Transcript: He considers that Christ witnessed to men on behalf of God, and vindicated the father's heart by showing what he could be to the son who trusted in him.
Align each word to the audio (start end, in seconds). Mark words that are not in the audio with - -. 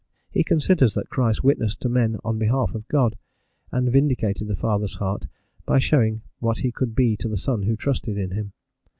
He 0.31 0.43
considers 0.43 0.95
that 0.95 1.11
Christ 1.11 1.43
witnessed 1.43 1.79
to 1.81 1.87
men 1.87 2.17
on 2.23 2.39
behalf 2.39 2.73
of 2.73 2.87
God, 2.87 3.15
and 3.71 3.91
vindicated 3.91 4.47
the 4.47 4.55
father's 4.55 4.95
heart 4.95 5.27
by 5.63 5.77
showing 5.77 6.23
what 6.39 6.57
he 6.57 6.71
could 6.71 6.95
be 6.95 7.15
to 7.17 7.29
the 7.29 7.37
son 7.37 7.61
who 7.61 7.75
trusted 7.75 8.17
in 8.17 8.31
him. 8.31 8.53